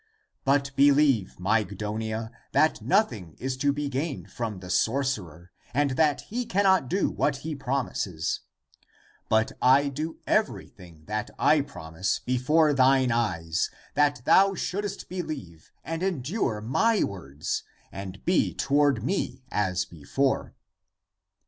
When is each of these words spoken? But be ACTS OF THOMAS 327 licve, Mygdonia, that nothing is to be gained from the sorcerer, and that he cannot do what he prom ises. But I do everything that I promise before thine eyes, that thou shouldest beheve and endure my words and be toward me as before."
But 0.43 0.75
be 0.75 0.89
ACTS 0.89 1.33
OF 1.37 1.37
THOMAS 1.37 1.67
327 1.67 1.69
licve, 1.69 1.69
Mygdonia, 1.69 2.31
that 2.53 2.81
nothing 2.81 3.35
is 3.37 3.55
to 3.57 3.71
be 3.71 3.87
gained 3.87 4.31
from 4.31 4.57
the 4.57 4.71
sorcerer, 4.71 5.51
and 5.75 5.91
that 5.91 6.21
he 6.21 6.43
cannot 6.47 6.89
do 6.89 7.11
what 7.11 7.37
he 7.45 7.53
prom 7.53 7.87
ises. 7.89 8.39
But 9.29 9.51
I 9.61 9.89
do 9.89 10.17
everything 10.25 11.03
that 11.05 11.29
I 11.37 11.61
promise 11.61 12.17
before 12.17 12.73
thine 12.73 13.11
eyes, 13.11 13.69
that 13.93 14.23
thou 14.25 14.55
shouldest 14.55 15.07
beheve 15.07 15.69
and 15.83 16.01
endure 16.01 16.61
my 16.61 17.03
words 17.03 17.61
and 17.91 18.25
be 18.25 18.55
toward 18.55 19.03
me 19.03 19.43
as 19.51 19.85
before." 19.85 20.55